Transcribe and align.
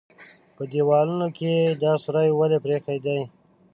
_په 0.55 0.63
دېوالونو 0.71 1.27
کې 1.37 1.51
يې 1.59 1.77
دا 1.83 1.91
سوري 2.03 2.29
ولې 2.33 2.57
پرېښي 2.65 2.97
دي؟ 3.05 3.19